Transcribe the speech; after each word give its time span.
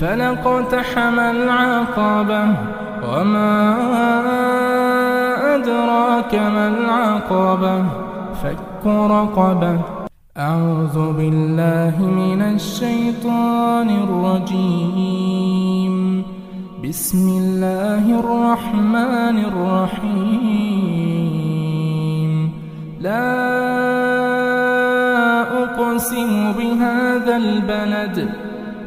فلقتحم 0.00 1.20
العقبة 1.20 2.44
وما 3.08 3.54
أدراك 5.54 6.34
ما 6.34 6.68
العقبة؟ 6.68 7.84
فك 8.42 8.86
رقبة. 8.86 9.78
أعوذ 10.38 11.12
بالله 11.12 12.02
من 12.02 12.42
الشيطان 12.42 13.90
الرجيم. 13.90 15.48
بسم 16.88 17.28
الله 17.28 18.20
الرحمن 18.20 19.36
الرحيم. 19.50 20.72
لا 23.00 23.28
أقسم 25.62 26.52
بهذا 26.52 27.36
البلد 27.36 28.28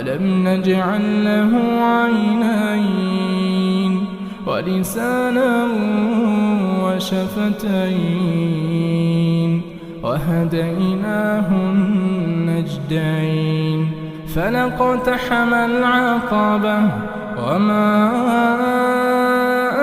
ألم 0.00 0.48
نجعل 0.48 1.24
له 1.24 1.52
عينين 1.82 3.26
ولسانا 4.46 5.66
وشفتين 6.84 8.02
وهديناه 10.02 11.48
النجدين 12.46 13.06
فلقتحم 14.34 15.54
العقبة 15.54 16.78
وما 17.48 18.10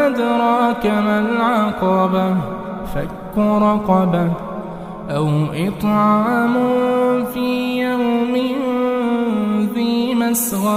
أدراك 0.07 0.85
ما 0.85 1.19
العقبة 1.19 2.35
فك 2.95 3.37
رقبة 3.37 4.31
أو 5.09 5.29
إطعام 5.53 6.55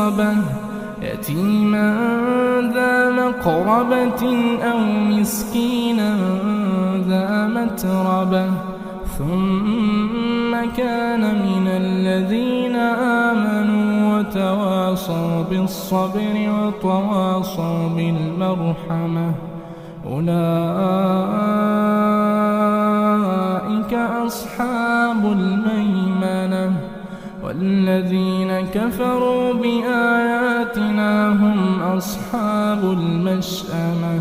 مسغبة 0.06 0.34
يتيما 1.02 1.88
ذا 2.74 3.10
مقربة 3.10 4.22
أو 4.62 4.78
مسكينا 5.10 6.16
ذا 7.08 7.46
متربة. 7.46 8.50
ثم 9.18 10.52
كان 10.76 11.20
من 11.20 11.66
الذين 11.68 12.76
آمنوا 13.26 14.18
وتواصوا 14.18 15.42
بالصبر 15.50 16.36
وتواصوا 16.58 17.88
بالمرحمة. 17.96 19.34
أولئك 20.06 20.26
أصحاب 24.26 25.22
الميمنة 25.24 25.95
والذين 27.46 28.60
كفروا 28.74 29.52
بآياتنا 29.52 31.28
هم 31.28 31.82
أصحاب 31.82 32.84
المشأمة. 32.84 34.20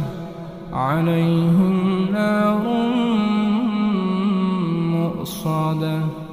عليهم 0.74 2.08
نار 2.14 2.64
مؤصدة. 4.92 6.25